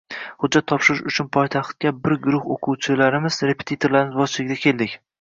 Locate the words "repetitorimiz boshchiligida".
3.53-4.63